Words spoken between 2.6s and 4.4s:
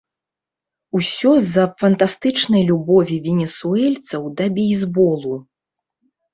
любові венесуэльцаў